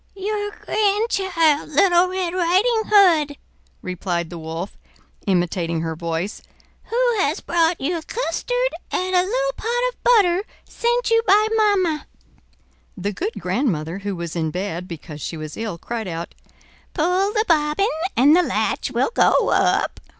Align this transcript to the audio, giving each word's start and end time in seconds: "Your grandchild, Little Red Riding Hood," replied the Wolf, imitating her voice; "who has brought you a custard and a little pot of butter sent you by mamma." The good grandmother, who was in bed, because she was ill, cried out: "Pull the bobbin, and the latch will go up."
"Your 0.15 0.49
grandchild, 0.65 1.69
Little 1.69 2.07
Red 2.07 2.33
Riding 2.33 2.81
Hood," 2.89 3.37
replied 3.83 4.31
the 4.31 4.39
Wolf, 4.39 4.75
imitating 5.27 5.81
her 5.81 5.95
voice; 5.95 6.41
"who 6.85 7.17
has 7.19 7.39
brought 7.39 7.79
you 7.79 7.95
a 7.95 8.01
custard 8.01 8.73
and 8.91 9.15
a 9.15 9.21
little 9.21 9.53
pot 9.55 9.89
of 9.93 10.01
butter 10.03 10.43
sent 10.67 11.11
you 11.11 11.21
by 11.27 11.47
mamma." 11.55 12.07
The 12.97 13.13
good 13.13 13.33
grandmother, 13.37 13.99
who 13.99 14.15
was 14.15 14.35
in 14.35 14.49
bed, 14.49 14.87
because 14.87 15.21
she 15.21 15.37
was 15.37 15.55
ill, 15.55 15.77
cried 15.77 16.07
out: 16.07 16.33
"Pull 16.95 17.33
the 17.33 17.45
bobbin, 17.47 17.85
and 18.17 18.35
the 18.35 18.41
latch 18.41 18.89
will 18.89 19.11
go 19.13 19.49
up." 19.53 19.99